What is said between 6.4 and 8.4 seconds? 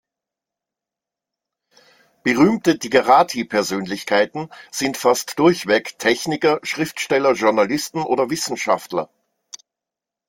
Schriftsteller, Journalisten oder